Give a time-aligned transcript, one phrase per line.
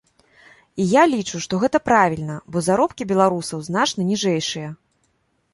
[0.83, 4.69] І я лічу, што гэта правільна, бо заробкі беларусаў значна ніжэйшыя.